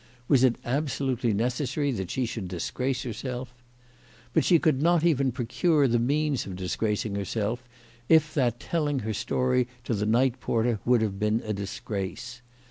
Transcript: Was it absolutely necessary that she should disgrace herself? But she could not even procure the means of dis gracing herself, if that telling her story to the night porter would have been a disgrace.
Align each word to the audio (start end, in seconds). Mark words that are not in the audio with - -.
Was 0.27 0.43
it 0.43 0.55
absolutely 0.65 1.31
necessary 1.31 1.91
that 1.91 2.09
she 2.09 2.25
should 2.25 2.47
disgrace 2.47 3.03
herself? 3.03 3.53
But 4.33 4.43
she 4.43 4.57
could 4.57 4.81
not 4.81 5.03
even 5.03 5.31
procure 5.31 5.87
the 5.87 5.99
means 5.99 6.47
of 6.47 6.55
dis 6.55 6.75
gracing 6.75 7.13
herself, 7.13 7.63
if 8.09 8.33
that 8.33 8.59
telling 8.59 9.01
her 9.01 9.13
story 9.13 9.67
to 9.83 9.93
the 9.93 10.07
night 10.07 10.39
porter 10.39 10.79
would 10.85 11.03
have 11.03 11.19
been 11.19 11.43
a 11.45 11.53
disgrace. 11.53 12.41